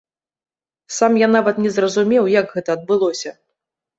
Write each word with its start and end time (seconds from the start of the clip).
Сам 0.97 1.19
я 1.23 1.27
нават 1.35 1.59
не 1.65 1.71
зразумеў, 1.75 2.31
як 2.39 2.45
гэта 2.55 2.69
адбылося. 2.77 3.35